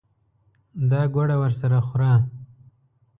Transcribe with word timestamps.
دا 0.89 1.01
ګوړه 1.13 1.35
ورسره 1.41 1.77
خوره. 1.87 2.13